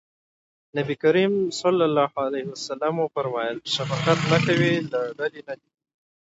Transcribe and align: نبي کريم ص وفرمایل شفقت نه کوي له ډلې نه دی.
نبي 0.77 0.95
کريم 1.03 1.33
ص 1.59 1.61
وفرمایل 3.05 3.57
شفقت 3.75 4.19
نه 4.31 4.37
کوي 4.45 4.73
له 4.91 5.01
ډلې 5.17 5.41
نه 5.47 5.53
دی. 5.59 5.69